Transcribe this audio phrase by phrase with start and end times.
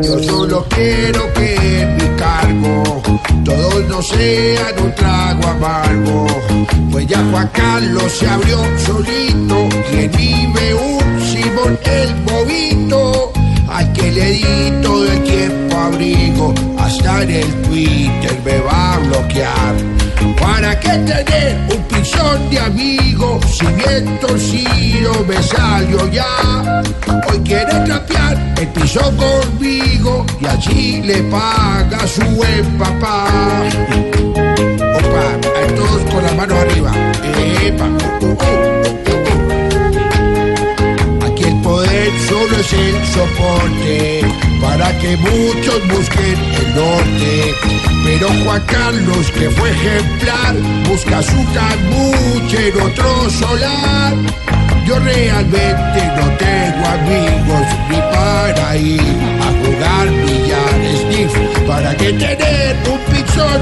[0.00, 3.02] Yo solo quiero que en mi cargo
[3.44, 6.26] todos no sean un trago amargo.
[6.90, 13.32] Pues ya Juan Carlos se abrió solito y en mí ve un Simón el bobito.
[13.68, 18.98] Al que le di todo el tiempo abrigo, hasta en el Twitter me va a
[18.98, 19.74] bloquear.
[20.40, 26.82] ¿Para qué tener un pisón de amigo si bien torcido me salió ya?
[28.92, 33.24] Piso conmigo y así le paga su buen papá.
[34.98, 36.92] Opa, a todos con las manos arriba.
[37.62, 38.52] Epa, uh, uh, uh.
[41.24, 44.20] Aquí el poder solo es el soporte
[44.60, 47.54] para que muchos busquen el norte.
[48.04, 50.54] Pero Juan Carlos, que fue ejemplar,
[50.86, 54.12] busca su camuche en otro solar.
[54.86, 57.21] Yo realmente no tengo amigos ni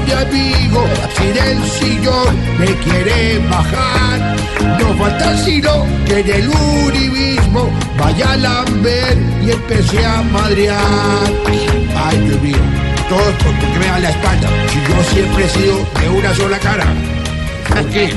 [0.05, 0.83] de amigo
[1.17, 4.35] si del sillón me quiere bajar.
[4.79, 10.77] No falta sino que en el uribismo vaya a lamber y empecé a madrear.
[11.95, 12.57] Ay, Dios mío,
[13.09, 14.49] todos por- porque me dan la espalda.
[14.71, 16.85] Si yo siempre he sido de una sola cara.
[17.75, 18.11] ¿Por?